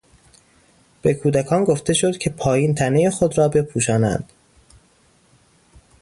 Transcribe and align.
به 1.01 1.13
کودکان 1.13 1.63
گفته 1.63 1.93
شد 1.93 2.17
که 2.17 2.29
پایین 2.29 2.75
تنهی 2.75 3.09
خود 3.09 3.37
را 3.37 3.47
بپوشانند. 3.47 4.29